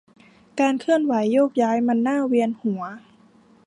[0.59, 2.83] การเคลื่อนไหวโยกย้ายมันน่าเวียนหัว